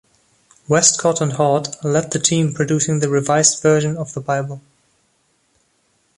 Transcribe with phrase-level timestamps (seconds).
[0.67, 4.59] Westcott and Hort led the team producing the Revised Version of the Bible.